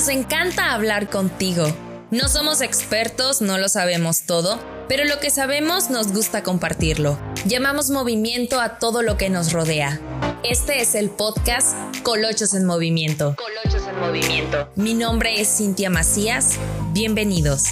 [0.00, 1.66] nos encanta hablar contigo.
[2.10, 4.58] No somos expertos, no lo sabemos todo,
[4.88, 7.18] pero lo que sabemos nos gusta compartirlo.
[7.44, 10.00] Llamamos movimiento a todo lo que nos rodea.
[10.42, 13.36] Este es el podcast Colochos en Movimiento.
[13.36, 14.70] Colochos en Movimiento.
[14.74, 16.56] Mi nombre es Cintia Macías.
[16.94, 17.64] Bienvenidos.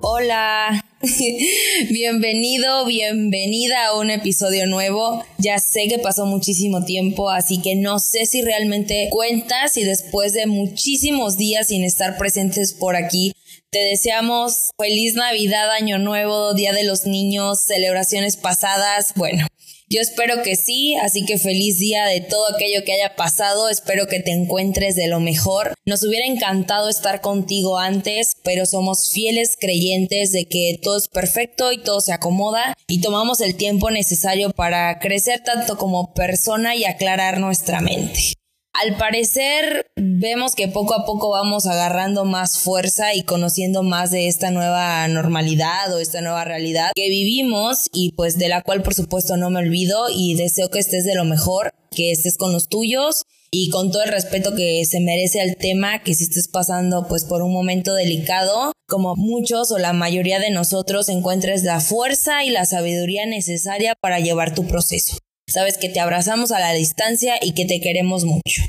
[0.00, 0.81] Hola,
[1.90, 5.24] bienvenido, bienvenida a un episodio nuevo.
[5.36, 10.32] Ya sé que pasó muchísimo tiempo, así que no sé si realmente cuentas y después
[10.32, 13.32] de muchísimos días sin estar presentes por aquí,
[13.72, 19.14] te deseamos feliz Navidad, Año Nuevo, Día de los Niños, celebraciones pasadas.
[19.16, 19.46] Bueno,
[19.88, 24.06] yo espero que sí, así que feliz día de todo aquello que haya pasado, espero
[24.08, 25.72] que te encuentres de lo mejor.
[25.86, 31.72] Nos hubiera encantado estar contigo antes, pero somos fieles creyentes de que todo es perfecto
[31.72, 36.84] y todo se acomoda y tomamos el tiempo necesario para crecer tanto como persona y
[36.84, 38.34] aclarar nuestra mente.
[38.74, 44.28] Al parecer vemos que poco a poco vamos agarrando más fuerza y conociendo más de
[44.28, 48.94] esta nueva normalidad o esta nueva realidad que vivimos y pues de la cual por
[48.94, 52.70] supuesto no me olvido y deseo que estés de lo mejor, que estés con los
[52.70, 57.06] tuyos y con todo el respeto que se merece al tema, que si estés pasando
[57.06, 62.42] pues por un momento delicado, como muchos o la mayoría de nosotros encuentres la fuerza
[62.42, 65.18] y la sabiduría necesaria para llevar tu proceso.
[65.52, 68.62] Sabes que te abrazamos a la distancia y que te queremos mucho.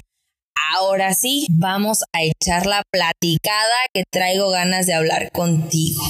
[0.76, 6.04] Ahora sí, vamos a echar la platicada que traigo ganas de hablar contigo.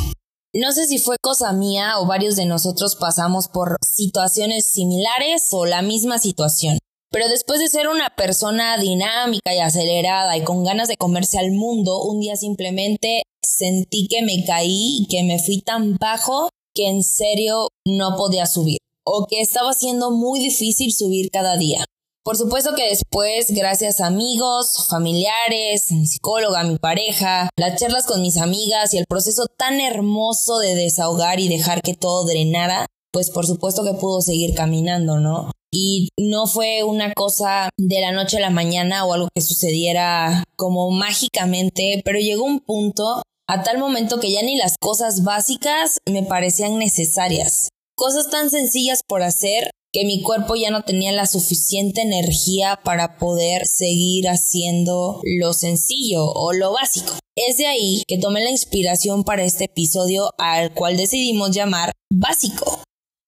[0.51, 5.67] No sé si fue cosa mía o varios de nosotros pasamos por situaciones similares o
[5.67, 6.79] la misma situación.
[7.11, 11.51] Pero después de ser una persona dinámica y acelerada y con ganas de comerse al
[11.51, 16.87] mundo, un día simplemente sentí que me caí y que me fui tan bajo que
[16.87, 21.85] en serio no podía subir o que estaba siendo muy difícil subir cada día.
[22.23, 28.21] Por supuesto que después, gracias a amigos, familiares, mi psicóloga, mi pareja, las charlas con
[28.21, 33.29] mis amigas y el proceso tan hermoso de desahogar y dejar que todo drenara, pues
[33.29, 35.51] por supuesto que pudo seguir caminando, ¿no?
[35.69, 40.45] Y no fue una cosa de la noche a la mañana o algo que sucediera
[40.55, 45.97] como mágicamente, pero llegó un punto a tal momento que ya ni las cosas básicas
[46.09, 47.69] me parecían necesarias.
[47.95, 53.17] Cosas tan sencillas por hacer que mi cuerpo ya no tenía la suficiente energía para
[53.19, 57.13] poder seguir haciendo lo sencillo o lo básico.
[57.35, 62.81] Es de ahí que tomé la inspiración para este episodio al cual decidimos llamar básico.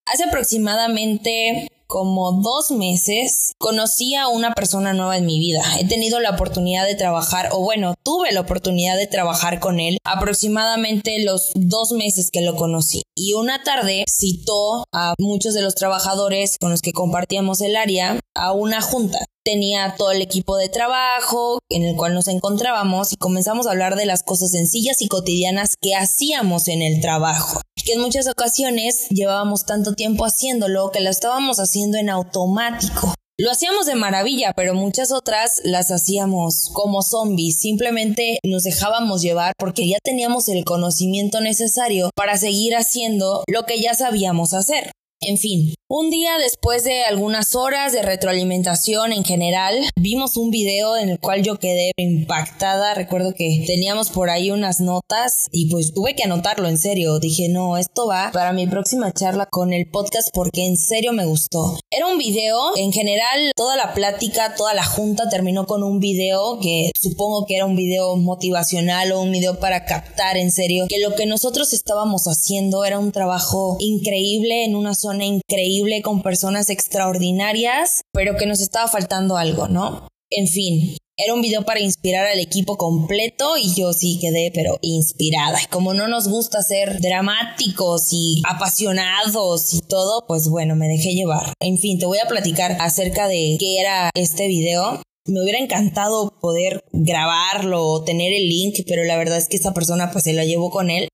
[0.08, 5.64] Hace aproximadamente como dos meses conocí a una persona nueva en mi vida.
[5.80, 9.98] He tenido la oportunidad de trabajar, o bueno, tuve la oportunidad de trabajar con él
[10.04, 13.04] aproximadamente los dos meses que lo conocí.
[13.16, 18.20] Y una tarde citó a muchos de los trabajadores con los que compartíamos el área
[18.36, 23.16] a una junta tenía todo el equipo de trabajo en el cual nos encontrábamos y
[23.16, 27.62] comenzamos a hablar de las cosas sencillas y cotidianas que hacíamos en el trabajo.
[27.86, 33.14] Que en muchas ocasiones llevábamos tanto tiempo haciéndolo que lo estábamos haciendo en automático.
[33.38, 37.60] Lo hacíamos de maravilla, pero muchas otras las hacíamos como zombies.
[37.60, 43.80] Simplemente nos dejábamos llevar porque ya teníamos el conocimiento necesario para seguir haciendo lo que
[43.80, 44.92] ya sabíamos hacer.
[45.22, 50.98] En fin, un día después de algunas horas de retroalimentación en general, vimos un video
[50.98, 52.94] en el cual yo quedé impactada.
[52.94, 57.20] Recuerdo que teníamos por ahí unas notas y pues tuve que anotarlo en serio.
[57.20, 61.26] Dije, no, esto va para mi próxima charla con el podcast porque en serio me
[61.26, 61.78] gustó.
[61.90, 66.60] Era un video, en general, toda la plática, toda la junta terminó con un video
[66.60, 71.00] que supongo que era un video motivacional o un video para captar en serio que
[71.00, 76.70] lo que nosotros estábamos haciendo era un trabajo increíble en una zona increíble con personas
[76.70, 80.08] extraordinarias, pero que nos estaba faltando algo, ¿no?
[80.30, 84.80] En fin, era un video para inspirar al equipo completo y yo sí quedé, pero
[84.82, 85.58] inspirada.
[85.70, 91.54] Como no nos gusta ser dramáticos y apasionados y todo, pues bueno, me dejé llevar.
[91.62, 95.02] En fin, te voy a platicar acerca de qué era este video.
[95.26, 99.74] Me hubiera encantado poder grabarlo o tener el link, pero la verdad es que esta
[99.74, 101.08] persona pues se la llevó con él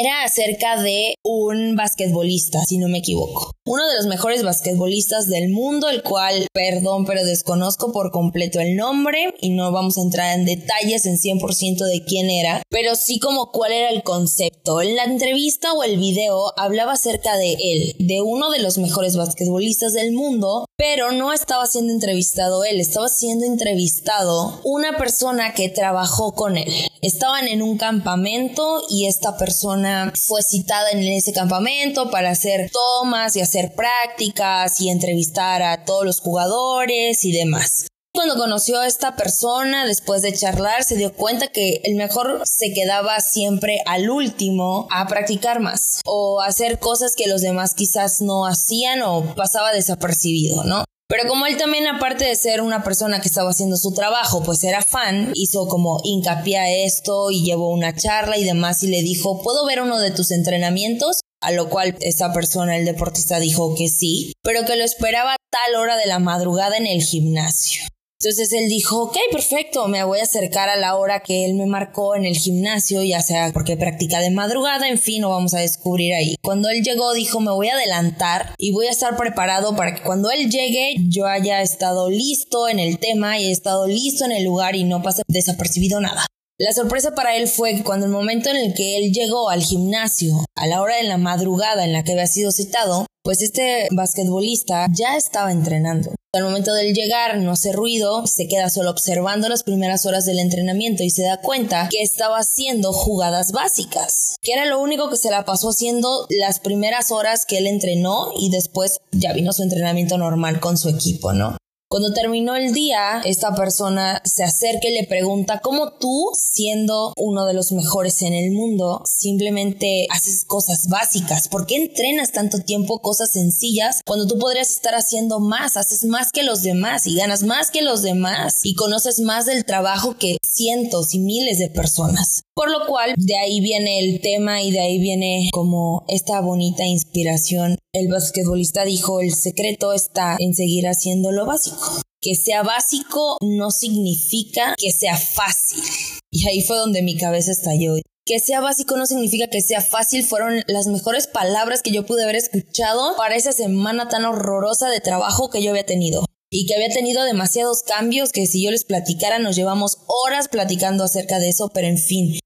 [0.00, 3.52] era acerca de un basquetbolista, si no me equivoco.
[3.64, 8.76] Uno de los mejores basquetbolistas del mundo, el cual, perdón, pero desconozco por completo el
[8.76, 13.18] nombre y no vamos a entrar en detalles en 100% de quién era, pero sí
[13.18, 14.80] como cuál era el concepto.
[14.80, 19.16] En la entrevista o el video hablaba acerca de él, de uno de los mejores
[19.16, 25.68] basquetbolistas del mundo, pero no estaba siendo entrevistado él, estaba siendo entrevistado una persona que
[25.68, 26.72] trabajó con él.
[27.02, 33.36] Estaban en un campamento y esta persona fue citada en ese campamento para hacer tomas
[33.36, 37.86] y hacer prácticas y entrevistar a todos los jugadores y demás.
[38.16, 42.72] Cuando conoció a esta persona, después de charlar, se dio cuenta que el mejor se
[42.72, 48.46] quedaba siempre al último a practicar más o hacer cosas que los demás quizás no
[48.46, 50.86] hacían o pasaba desapercibido, ¿no?
[51.08, 54.64] Pero como él también, aparte de ser una persona que estaba haciendo su trabajo, pues
[54.64, 59.02] era fan, hizo como hincapié a esto y llevó una charla y demás y le
[59.02, 61.20] dijo, ¿puedo ver uno de tus entrenamientos?
[61.40, 65.36] A lo cual esa persona, el deportista, dijo que sí, pero que lo esperaba a
[65.50, 67.82] tal hora de la madrugada en el gimnasio.
[68.26, 71.66] Entonces él dijo, ok, perfecto, me voy a acercar a la hora que él me
[71.66, 75.60] marcó en el gimnasio, ya sea porque practica de madrugada, en fin, lo vamos a
[75.60, 76.34] descubrir ahí.
[76.42, 80.02] Cuando él llegó dijo, me voy a adelantar y voy a estar preparado para que
[80.02, 84.32] cuando él llegue yo haya estado listo en el tema y he estado listo en
[84.32, 86.26] el lugar y no pase desapercibido nada.
[86.58, 89.62] La sorpresa para él fue que cuando el momento en el que él llegó al
[89.62, 93.88] gimnasio, a la hora de la madrugada en la que había sido citado, pues este
[93.90, 96.14] basquetbolista ya estaba entrenando.
[96.34, 100.38] Al momento del llegar no hace ruido, se queda solo observando las primeras horas del
[100.38, 105.18] entrenamiento y se da cuenta que estaba haciendo jugadas básicas, que era lo único que
[105.18, 109.62] se la pasó haciendo las primeras horas que él entrenó y después ya vino su
[109.62, 111.58] entrenamiento normal con su equipo, ¿no?
[111.88, 117.46] Cuando terminó el día, esta persona se acerca y le pregunta cómo tú, siendo uno
[117.46, 121.46] de los mejores en el mundo, simplemente haces cosas básicas.
[121.48, 125.76] ¿Por qué entrenas tanto tiempo cosas sencillas cuando tú podrías estar haciendo más?
[125.76, 129.64] Haces más que los demás y ganas más que los demás y conoces más del
[129.64, 132.42] trabajo que cientos y miles de personas.
[132.56, 136.86] Por lo cual, de ahí viene el tema y de ahí viene como esta bonita
[136.86, 137.76] inspiración.
[137.92, 142.00] El basquetbolista dijo, el secreto está en seguir haciendo lo básico.
[142.18, 145.82] Que sea básico no significa que sea fácil.
[146.30, 147.96] Y ahí fue donde mi cabeza estalló.
[148.24, 150.24] Que sea básico no significa que sea fácil.
[150.24, 155.00] Fueron las mejores palabras que yo pude haber escuchado para esa semana tan horrorosa de
[155.00, 158.84] trabajo que yo había tenido y que había tenido demasiados cambios que si yo les
[158.84, 162.38] platicara nos llevamos horas platicando acerca de eso, pero en fin.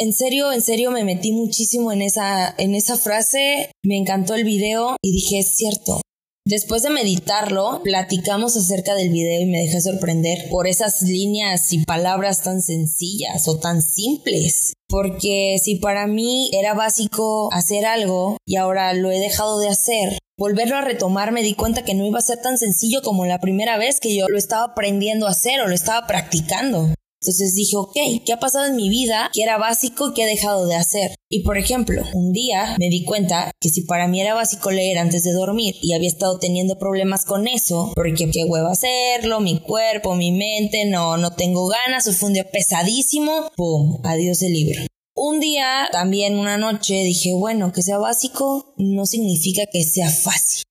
[0.00, 4.44] En serio, en serio me metí muchísimo en esa en esa frase, me encantó el
[4.44, 6.00] video y dije, es cierto.
[6.46, 11.84] Después de meditarlo, platicamos acerca del video y me dejé sorprender por esas líneas y
[11.84, 14.72] palabras tan sencillas o tan simples.
[14.88, 20.16] Porque si para mí era básico hacer algo y ahora lo he dejado de hacer,
[20.38, 23.40] volverlo a retomar me di cuenta que no iba a ser tan sencillo como la
[23.40, 26.94] primera vez que yo lo estaba aprendiendo a hacer o lo estaba practicando.
[27.20, 30.26] Entonces dije, ok, ¿qué ha pasado en mi vida que era básico y que he
[30.26, 31.16] dejado de hacer?
[31.28, 34.98] Y por ejemplo, un día me di cuenta que si para mí era básico leer
[34.98, 39.58] antes de dormir y había estado teniendo problemas con eso, porque qué huevo hacerlo, mi
[39.58, 44.00] cuerpo, mi mente, no, no tengo ganas, o fue un día pesadísimo, ¡pum!
[44.04, 44.80] Adiós el libro.
[45.16, 50.62] Un día, también una noche, dije, bueno, que sea básico no significa que sea fácil.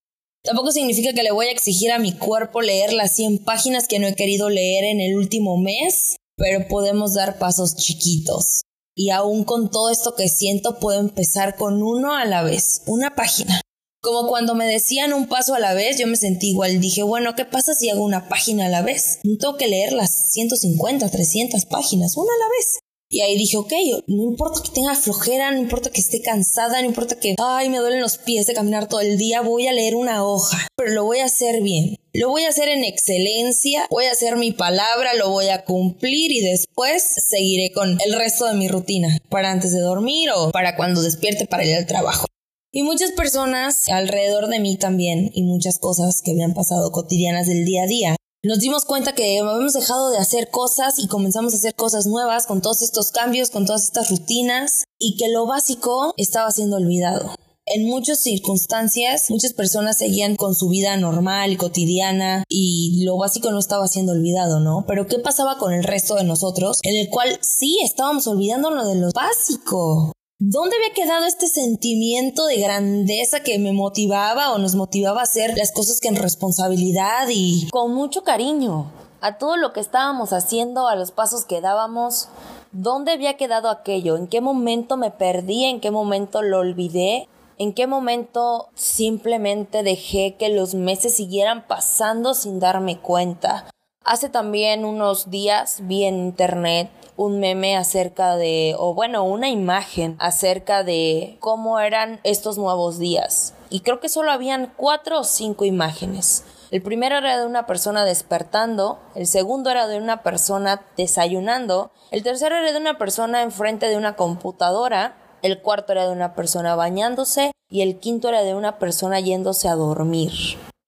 [0.44, 4.00] Tampoco significa que le voy a exigir a mi cuerpo leer las 100 páginas que
[4.00, 8.62] no he querido leer en el último mes, pero podemos dar pasos chiquitos.
[8.96, 13.16] Y aún con todo esto que siento, puedo empezar con uno a la vez, una
[13.16, 13.62] página.
[14.02, 16.80] Como cuando me decían un paso a la vez, yo me sentí igual.
[16.80, 19.20] Dije, bueno, ¿qué pasa si hago una página a la vez?
[19.24, 22.80] No tengo que leer las 150, 300 páginas, una a la vez.
[23.10, 23.72] Y ahí dije, ok,
[24.08, 27.78] no importa que tenga flojera, no importa que esté cansada, no importa que, ay, me
[27.78, 31.06] duelen los pies de caminar todo el día, voy a leer una hoja, pero lo
[31.06, 31.96] voy a hacer bien.
[32.12, 36.32] Lo voy a hacer en excelencia, voy a hacer mi palabra, lo voy a cumplir
[36.32, 40.76] y después seguiré con el resto de mi rutina para antes de dormir o para
[40.76, 42.26] cuando despierte para ir al trabajo.
[42.74, 47.64] Y muchas personas alrededor de mí también y muchas cosas que habían pasado cotidianas del
[47.64, 51.58] día a día nos dimos cuenta que habíamos dejado de hacer cosas y comenzamos a
[51.58, 56.14] hacer cosas nuevas con todos estos cambios, con todas estas rutinas y que lo básico
[56.18, 57.36] estaba siendo olvidado.
[57.70, 63.60] En muchas circunstancias, muchas personas seguían con su vida normal, cotidiana, y lo básico no
[63.60, 64.86] estaba siendo olvidado, ¿no?
[64.88, 66.80] Pero ¿qué pasaba con el resto de nosotros?
[66.84, 70.14] En el cual sí estábamos olvidándonos de lo básico.
[70.40, 75.58] ¿Dónde había quedado este sentimiento de grandeza que me motivaba o nos motivaba a hacer
[75.58, 80.96] las cosas en responsabilidad y con mucho cariño a todo lo que estábamos haciendo, a
[80.96, 82.30] los pasos que dábamos?
[82.72, 84.16] ¿Dónde había quedado aquello?
[84.16, 85.64] ¿En qué momento me perdí?
[85.64, 87.28] ¿En qué momento lo olvidé?
[87.58, 93.68] ¿En qué momento simplemente dejé que los meses siguieran pasando sin darme cuenta?
[94.06, 100.16] Hace también unos días vi en internet un meme acerca de, o bueno, una imagen
[100.20, 103.54] acerca de cómo eran estos nuevos días.
[103.70, 106.46] Y creo que solo habían cuatro o cinco imágenes.
[106.72, 112.24] El primero era de una persona despertando, el segundo era de una persona desayunando, el
[112.24, 116.76] tercero era de una persona enfrente de una computadora, el cuarto era de una persona
[116.76, 120.32] bañándose y el quinto era de una persona yéndose a dormir.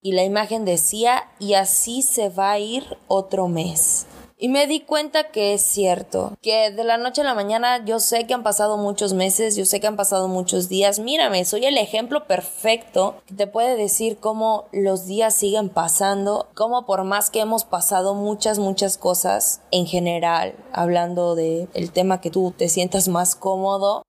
[0.01, 4.05] Y la imagen decía, y así se va a ir otro mes.
[4.41, 7.99] Y me di cuenta que es cierto, que de la noche a la mañana yo
[7.99, 10.97] sé que han pasado muchos meses, yo sé que han pasado muchos días.
[10.97, 16.85] Mírame, soy el ejemplo perfecto que te puede decir cómo los días siguen pasando, cómo
[16.85, 22.31] por más que hemos pasado muchas, muchas cosas en general, hablando de el tema que
[22.31, 24.03] tú te sientas más cómodo,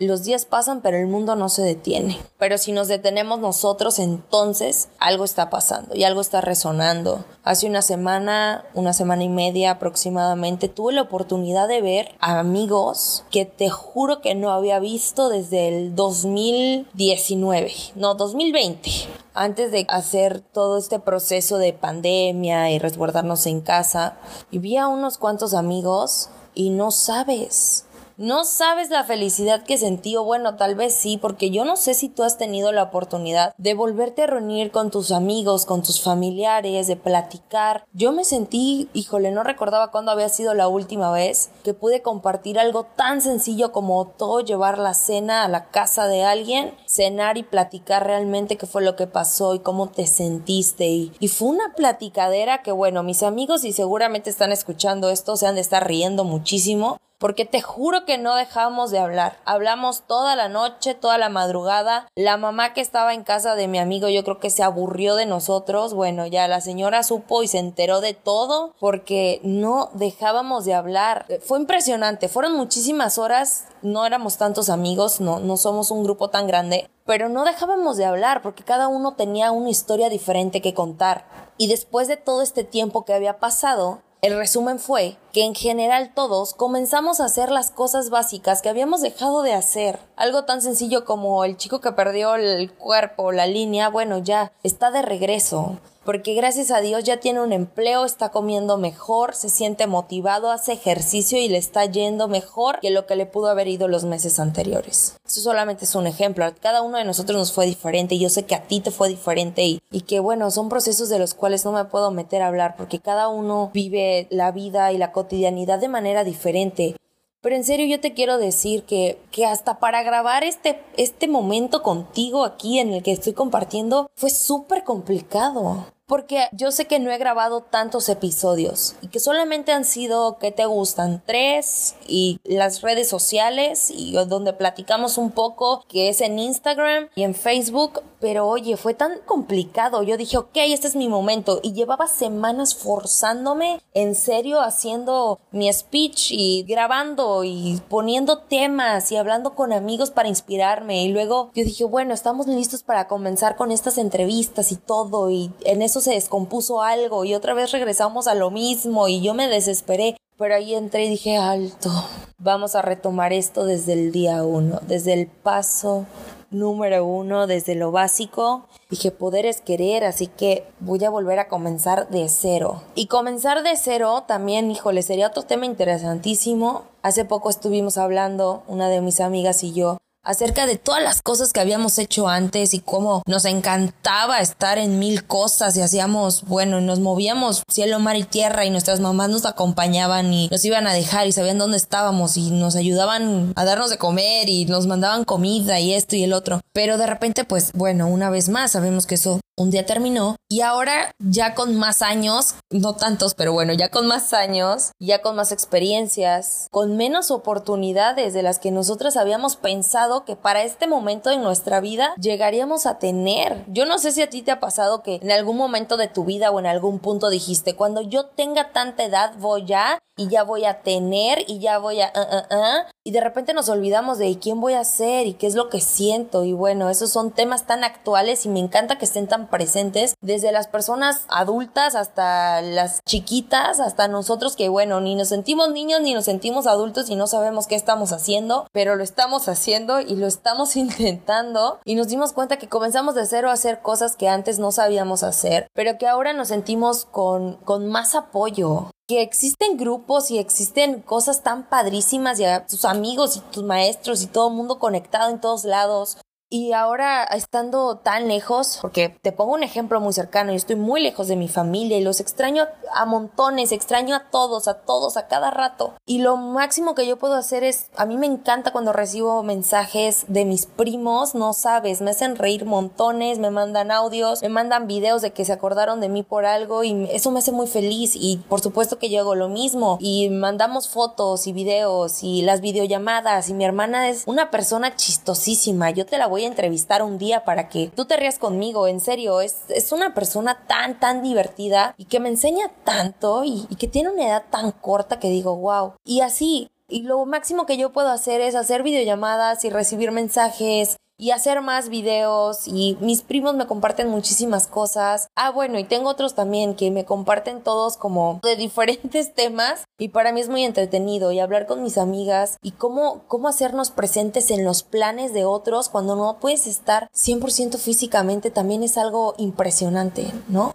[0.00, 2.18] los días pasan, pero el mundo no se detiene.
[2.36, 7.24] Pero si nos detenemos nosotros, entonces algo está pasando y algo está resonando.
[7.44, 13.24] Hace una semana, una semana y media aproximadamente, tuve la oportunidad de ver a amigos
[13.30, 18.90] que te juro que no había visto desde el 2019, no, 2020
[19.34, 24.16] antes de hacer todo este proceso de pandemia y resguardarnos en casa,
[24.52, 27.84] vi a unos cuantos amigos y no sabes,
[28.16, 31.94] no sabes la felicidad que sentí, o bueno, tal vez sí, porque yo no sé
[31.94, 36.00] si tú has tenido la oportunidad de volverte a reunir con tus amigos, con tus
[36.00, 37.84] familiares, de platicar.
[37.92, 42.58] Yo me sentí, híjole, no recordaba cuándo había sido la última vez que pude compartir
[42.58, 47.42] algo tan sencillo como todo llevar la cena a la casa de alguien, cenar y
[47.42, 50.86] platicar realmente qué fue lo que pasó y cómo te sentiste.
[50.86, 55.56] Y, fue una platicadera que, bueno, mis amigos y seguramente están escuchando esto, se han
[55.56, 59.38] de estar riendo muchísimo porque te juro que no dejamos de hablar.
[59.44, 62.08] Hablamos toda la noche, toda la madrugada.
[62.14, 65.26] La mamá que estaba en casa de mi amigo yo creo que se aburrió de
[65.26, 65.94] nosotros.
[65.94, 71.26] Bueno, ya la señora supo y se enteró de todo porque no dejábamos de hablar.
[71.42, 76.46] Fue impresionante, fueron muchísimas horas, no éramos tantos amigos, no, no somos un grupo tan
[76.46, 81.26] grande, pero no dejábamos de hablar porque cada uno tenía una historia diferente que contar.
[81.56, 86.12] Y después de todo este tiempo que había pasado, el resumen fue que en general
[86.14, 89.98] todos comenzamos a hacer las cosas básicas que habíamos dejado de hacer.
[90.16, 94.90] Algo tan sencillo como el chico que perdió el cuerpo, la línea, bueno, ya está
[94.90, 99.86] de regreso porque gracias a Dios ya tiene un empleo, está comiendo mejor, se siente
[99.86, 103.88] motivado, hace ejercicio y le está yendo mejor que lo que le pudo haber ido
[103.88, 105.16] los meses anteriores.
[105.26, 108.54] Eso solamente es un ejemplo, cada uno de nosotros nos fue diferente yo sé que
[108.54, 111.72] a ti te fue diferente y, y que bueno, son procesos de los cuales no
[111.72, 115.88] me puedo meter a hablar porque cada uno vive la vida y la cotidianidad de
[115.88, 116.96] manera diferente.
[117.40, 121.82] Pero en serio yo te quiero decir que, que hasta para grabar este, este momento
[121.82, 127.10] contigo aquí en el que estoy compartiendo fue súper complicado porque yo sé que no
[127.10, 131.22] he grabado tantos episodios y que solamente han sido, que te gustan?
[131.26, 137.22] Tres y las redes sociales y donde platicamos un poco, que es en Instagram y
[137.22, 140.02] en Facebook, pero oye, fue tan complicado.
[140.02, 141.60] Yo dije, ok, este es mi momento.
[141.62, 149.16] Y llevaba semanas forzándome, en serio, haciendo mi speech y grabando y poniendo temas y
[149.16, 151.04] hablando con amigos para inspirarme.
[151.04, 155.28] Y luego yo dije, bueno, estamos listos para comenzar con estas entrevistas y todo.
[155.28, 157.26] Y en eso se descompuso algo.
[157.26, 159.06] Y otra vez regresamos a lo mismo.
[159.06, 160.16] Y yo me desesperé.
[160.38, 161.90] Pero ahí entré y dije, alto,
[162.38, 166.06] vamos a retomar esto desde el día uno, desde el paso
[166.54, 168.66] número uno, desde lo básico.
[168.90, 172.82] Dije, poder es querer, así que voy a volver a comenzar de cero.
[172.94, 176.84] Y comenzar de cero también, híjole, sería otro tema interesantísimo.
[177.02, 181.52] Hace poco estuvimos hablando, una de mis amigas y yo, acerca de todas las cosas
[181.52, 186.80] que habíamos hecho antes y cómo nos encantaba estar en mil cosas y hacíamos, bueno,
[186.80, 190.92] nos movíamos cielo, mar y tierra y nuestras mamás nos acompañaban y nos iban a
[190.92, 195.24] dejar y sabían dónde estábamos y nos ayudaban a darnos de comer y nos mandaban
[195.24, 196.60] comida y esto y el otro.
[196.72, 200.62] Pero de repente, pues bueno, una vez más sabemos que eso un día terminó y
[200.62, 205.36] ahora ya con más años, no tantos, pero bueno, ya con más años, ya con
[205.36, 211.30] más experiencias, con menos oportunidades de las que nosotras habíamos pensado que para este momento
[211.30, 213.64] en nuestra vida llegaríamos a tener.
[213.66, 216.24] Yo no sé si a ti te ha pasado que en algún momento de tu
[216.24, 220.44] vida o en algún punto dijiste, cuando yo tenga tanta edad voy a y ya
[220.44, 222.12] voy a tener y ya voy a...
[222.14, 225.46] Uh, uh, uh", y de repente nos olvidamos de quién voy a ser y qué
[225.46, 229.04] es lo que siento y bueno, esos son temas tan actuales y me encanta que
[229.04, 235.16] estén tan presentes desde las personas adultas hasta las chiquitas, hasta nosotros que bueno, ni
[235.16, 239.04] nos sentimos niños ni nos sentimos adultos y no sabemos qué estamos haciendo, pero lo
[239.04, 243.54] estamos haciendo y lo estamos intentando y nos dimos cuenta que comenzamos de cero a
[243.54, 248.14] hacer cosas que antes no sabíamos hacer, pero que ahora nos sentimos con, con más
[248.14, 253.62] apoyo, que existen grupos y existen cosas tan padrísimas y a tus amigos y tus
[253.62, 256.16] maestros y todo el mundo conectado en todos lados.
[256.54, 261.02] Y ahora estando tan lejos, porque te pongo un ejemplo muy cercano, yo estoy muy
[261.02, 265.26] lejos de mi familia y los extraño a montones, extraño a todos, a todos, a
[265.26, 265.94] cada rato.
[266.06, 270.26] Y lo máximo que yo puedo hacer es, a mí me encanta cuando recibo mensajes
[270.28, 275.22] de mis primos, no sabes, me hacen reír montones, me mandan audios, me mandan videos
[275.22, 278.36] de que se acordaron de mí por algo y eso me hace muy feliz y
[278.48, 283.48] por supuesto que yo hago lo mismo y mandamos fotos y videos y las videollamadas
[283.48, 287.68] y mi hermana es una persona chistosísima, yo te la voy entrevistar un día para
[287.68, 292.06] que tú te rías conmigo, en serio, es, es una persona tan, tan divertida y
[292.06, 295.94] que me enseña tanto y, y que tiene una edad tan corta que digo, wow.
[296.04, 300.96] Y así, y lo máximo que yo puedo hacer es hacer videollamadas y recibir mensajes
[301.16, 305.28] y hacer más videos y mis primos me comparten muchísimas cosas.
[305.36, 310.08] Ah, bueno, y tengo otros también que me comparten todos como de diferentes temas y
[310.08, 314.50] para mí es muy entretenido y hablar con mis amigas y cómo, cómo hacernos presentes
[314.50, 320.26] en los planes de otros cuando no puedes estar 100% físicamente también es algo impresionante,
[320.48, 320.74] ¿no?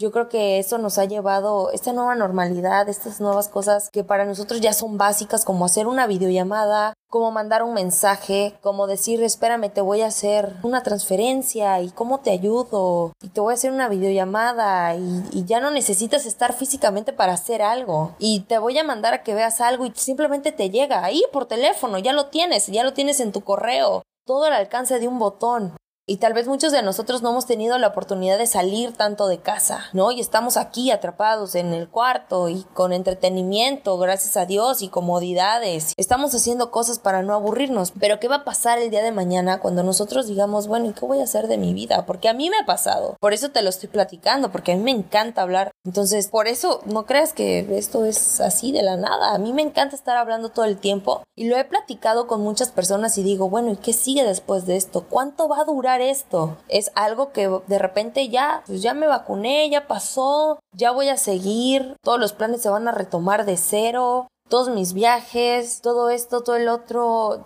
[0.00, 4.24] Yo creo que eso nos ha llevado esta nueva normalidad, estas nuevas cosas que para
[4.24, 9.68] nosotros ya son básicas, como hacer una videollamada, como mandar un mensaje, como decir, espérame,
[9.68, 13.72] te voy a hacer una transferencia y cómo te ayudo y te voy a hacer
[13.72, 18.78] una videollamada y, y, ya no necesitas estar físicamente para hacer algo y te voy
[18.78, 22.28] a mandar a que veas algo y simplemente te llega ahí por teléfono, ya lo
[22.28, 25.74] tienes, ya lo tienes en tu correo, todo al alcance de un botón.
[26.10, 29.38] Y tal vez muchos de nosotros no hemos tenido la oportunidad de salir tanto de
[29.38, 30.10] casa, ¿no?
[30.10, 35.94] Y estamos aquí atrapados en el cuarto y con entretenimiento, gracias a Dios, y comodidades.
[35.96, 37.92] Estamos haciendo cosas para no aburrirnos.
[38.00, 41.06] Pero ¿qué va a pasar el día de mañana cuando nosotros digamos, bueno, ¿y qué
[41.06, 42.04] voy a hacer de mi vida?
[42.06, 43.16] Porque a mí me ha pasado.
[43.20, 45.70] Por eso te lo estoy platicando, porque a mí me encanta hablar.
[45.84, 49.32] Entonces, por eso no creas que esto es así de la nada.
[49.32, 52.72] A mí me encanta estar hablando todo el tiempo y lo he platicado con muchas
[52.72, 55.06] personas y digo, bueno, ¿y qué sigue después de esto?
[55.08, 56.56] ¿Cuánto va a durar esto.
[56.68, 61.16] Es algo que de repente ya, pues ya me vacuné, ya pasó, ya voy a
[61.16, 66.42] seguir, todos los planes se van a retomar de cero, todos mis viajes, todo esto,
[66.42, 67.40] todo el otro,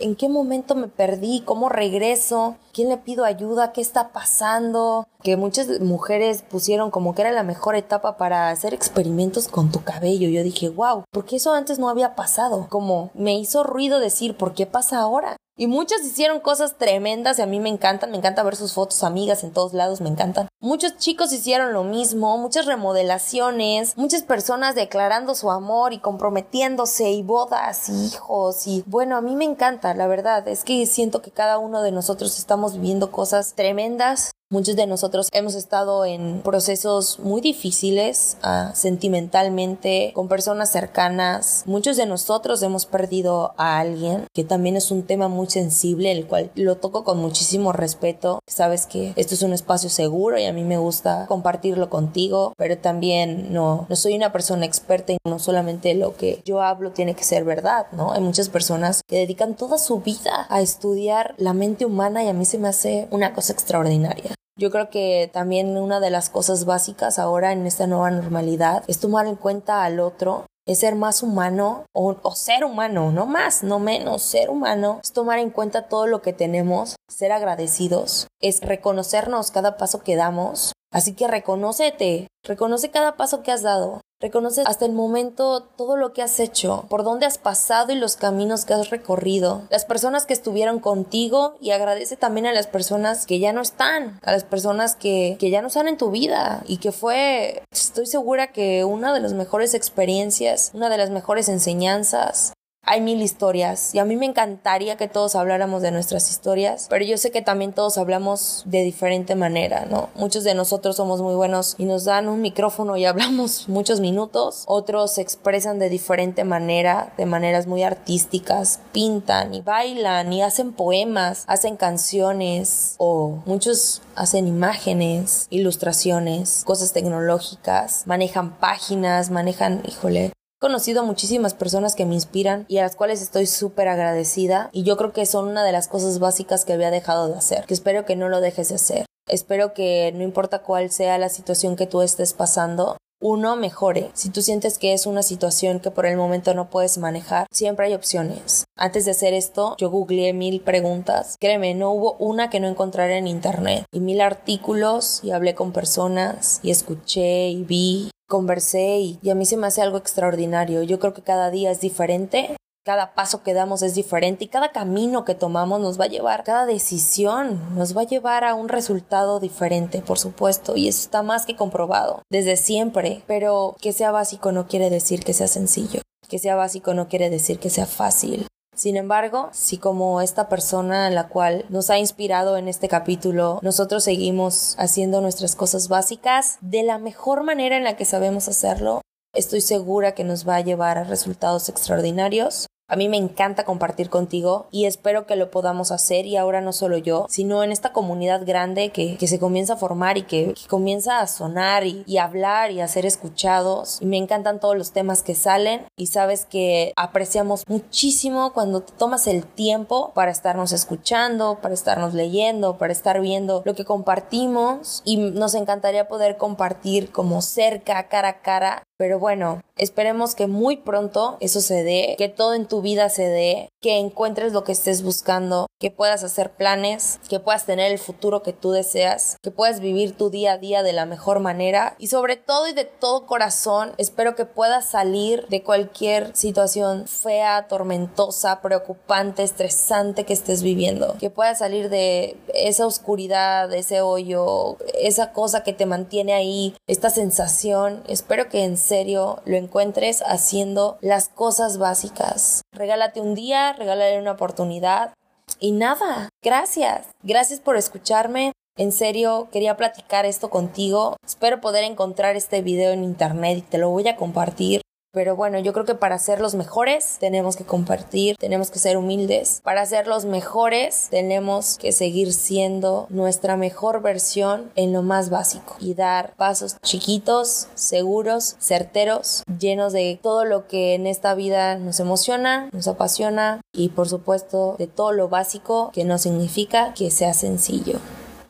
[0.00, 5.36] en qué momento me perdí, cómo regreso, quién le pido ayuda, qué está pasando, que
[5.36, 10.28] muchas mujeres pusieron como que era la mejor etapa para hacer experimentos con tu cabello.
[10.28, 14.54] Yo dije, wow, porque eso antes no había pasado, como me hizo ruido decir, ¿por
[14.54, 15.36] qué pasa ahora?
[15.56, 19.04] Y muchos hicieron cosas tremendas y a mí me encantan, me encanta ver sus fotos
[19.04, 20.48] amigas en todos lados, me encantan.
[20.58, 27.22] Muchos chicos hicieron lo mismo, muchas remodelaciones, muchas personas declarando su amor y comprometiéndose y
[27.22, 31.30] bodas y hijos y bueno, a mí me encanta, la verdad, es que siento que
[31.30, 37.18] cada uno de nosotros estamos viviendo cosas tremendas Muchos de nosotros hemos estado en procesos
[37.18, 41.64] muy difíciles uh, sentimentalmente, con personas cercanas.
[41.66, 46.28] Muchos de nosotros hemos perdido a alguien, que también es un tema muy sensible, el
[46.28, 48.38] cual lo toco con muchísimo respeto.
[48.46, 52.78] Sabes que esto es un espacio seguro y a mí me gusta compartirlo contigo, pero
[52.78, 57.16] también no, no soy una persona experta y no solamente lo que yo hablo tiene
[57.16, 58.12] que ser verdad, ¿no?
[58.12, 62.34] Hay muchas personas que dedican toda su vida a estudiar la mente humana y a
[62.34, 64.36] mí se me hace una cosa extraordinaria.
[64.56, 69.00] Yo creo que también una de las cosas básicas ahora en esta nueva normalidad es
[69.00, 73.80] tomar en cuenta al otro, es ser más humano o, ser humano, no más, no
[73.80, 79.50] menos, ser humano, es tomar en cuenta todo lo que tenemos, ser agradecidos, es reconocernos
[79.50, 80.72] cada paso que damos.
[80.92, 86.14] Así que reconócete, reconoce cada paso que has dado, Reconoce hasta el momento todo lo
[86.14, 90.24] que has hecho, por dónde has pasado y los caminos que has recorrido, las personas
[90.24, 94.42] que estuvieron contigo y agradece también a las personas que ya no están, a las
[94.42, 98.86] personas que, que ya no están en tu vida y que fue, estoy segura que
[98.86, 102.54] una de las mejores experiencias, una de las mejores enseñanzas
[102.86, 107.04] hay mil historias y a mí me encantaría que todos habláramos de nuestras historias, pero
[107.04, 110.10] yo sé que también todos hablamos de diferente manera, ¿no?
[110.14, 114.64] Muchos de nosotros somos muy buenos y nos dan un micrófono y hablamos muchos minutos,
[114.66, 120.72] otros se expresan de diferente manera, de maneras muy artísticas, pintan y bailan y hacen
[120.72, 130.32] poemas, hacen canciones o muchos hacen imágenes, ilustraciones, cosas tecnológicas, manejan páginas, manejan, híjole,
[130.64, 134.82] conocido a muchísimas personas que me inspiran y a las cuales estoy súper agradecida y
[134.82, 137.74] yo creo que son una de las cosas básicas que había dejado de hacer, que
[137.74, 139.06] espero que no lo dejes de hacer.
[139.28, 144.10] Espero que no importa cuál sea la situación que tú estés pasando, uno mejore.
[144.14, 147.84] Si tú sientes que es una situación que por el momento no puedes manejar, siempre
[147.84, 148.64] hay opciones.
[148.74, 151.36] Antes de hacer esto, yo googleé mil preguntas.
[151.38, 153.84] Créeme, no hubo una que no encontrara en internet.
[153.92, 159.46] Y mil artículos y hablé con personas y escuché y vi conversé y, a mí
[159.46, 160.82] se me hace algo extraordinario.
[160.82, 164.70] Yo creo que cada día es diferente cada paso que damos es diferente y cada
[164.70, 168.68] camino que tomamos nos va a llevar, cada decisión nos va a llevar a un
[168.68, 174.10] resultado diferente, por supuesto, y eso está más que comprobado desde siempre, pero que sea
[174.10, 177.86] básico no quiere decir que sea sencillo, que sea básico no quiere decir que sea
[177.86, 178.46] fácil.
[178.74, 184.04] Sin embargo, si como esta persona la cual nos ha inspirado en este capítulo, nosotros
[184.04, 189.00] seguimos haciendo nuestras cosas básicas de la mejor manera en la que sabemos hacerlo,
[189.32, 194.10] estoy segura que nos va a llevar a resultados extraordinarios a mí me encanta compartir
[194.10, 197.92] contigo y espero que lo podamos hacer y ahora no solo yo, sino en esta
[197.92, 202.70] comunidad grande que, se comienza a formar y que, comienza a sonar y, y, hablar
[202.70, 203.98] y a ser escuchados.
[204.02, 208.92] Y me encantan todos los temas que salen y sabes que apreciamos muchísimo cuando te
[208.92, 215.00] tomas el tiempo para estarnos escuchando, para estarnos leyendo, para estar viendo lo que compartimos
[215.06, 220.76] y nos encantaría poder compartir como cerca, cara a cara pero bueno, esperemos que muy
[220.76, 224.72] pronto eso se dé, que todo en tu vida se dé, que encuentres lo que
[224.72, 229.50] estés buscando, que puedas hacer planes, que puedas tener el futuro que tú deseas, que
[229.50, 232.86] puedas vivir tu día a día de la mejor manera y sobre todo y de
[232.86, 240.62] todo corazón espero que puedas salir de cualquier situación fea, tormentosa, preocupante, estresante que estés
[240.62, 246.32] viviendo, que puedas salir de esa oscuridad, de ese hoyo, esa cosa que te mantiene
[246.32, 248.02] ahí, esta sensación.
[248.08, 252.62] Espero que en serio lo encuentres haciendo las cosas básicas.
[252.72, 255.14] Regálate un día, regálale una oportunidad.
[255.60, 257.06] Y nada, gracias.
[257.22, 258.52] Gracias por escucharme.
[258.76, 261.16] En serio, quería platicar esto contigo.
[261.24, 264.83] Espero poder encontrar este video en internet y te lo voy a compartir.
[265.14, 268.96] Pero bueno, yo creo que para ser los mejores tenemos que compartir, tenemos que ser
[268.96, 269.60] humildes.
[269.62, 275.76] Para ser los mejores tenemos que seguir siendo nuestra mejor versión en lo más básico
[275.78, 282.00] y dar pasos chiquitos, seguros, certeros, llenos de todo lo que en esta vida nos
[282.00, 287.34] emociona, nos apasiona y por supuesto de todo lo básico que no significa que sea
[287.34, 288.00] sencillo.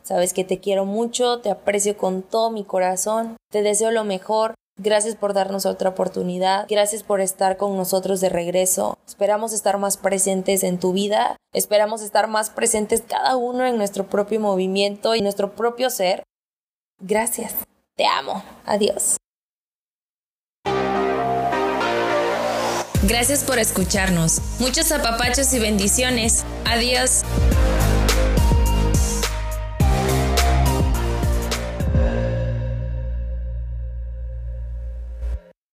[0.02, 4.54] Sabes que te quiero mucho, te aprecio con todo mi corazón, te deseo lo mejor
[4.76, 6.66] Gracias por darnos otra oportunidad.
[6.68, 8.98] Gracias por estar con nosotros de regreso.
[9.06, 11.36] Esperamos estar más presentes en tu vida.
[11.52, 16.24] Esperamos estar más presentes cada uno en nuestro propio movimiento y nuestro propio ser.
[17.00, 17.54] Gracias.
[17.96, 18.42] Te amo.
[18.66, 19.16] Adiós.
[23.06, 24.40] Gracias por escucharnos.
[24.58, 26.44] Muchos apapachos y bendiciones.
[26.64, 27.22] Adiós.